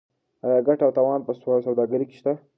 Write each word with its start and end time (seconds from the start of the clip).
آیا 0.47 0.59
ګټه 0.67 0.83
او 0.85 0.95
تاوان 0.97 1.19
په 1.25 1.31
سوداګرۍ 1.65 2.05
کې 2.09 2.15
شته؟ 2.19 2.31